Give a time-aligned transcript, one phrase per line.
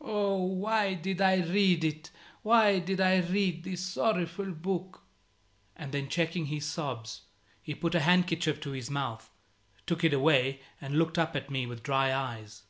[0.00, 2.10] "Oh, why did I read it?
[2.42, 5.04] Why did I read this sorrowful book?"
[5.76, 7.26] And then checking his sobs,
[7.62, 9.30] he put a handkerchief to his mouth,
[9.86, 12.64] took it away, and looked up at me with dry eyes.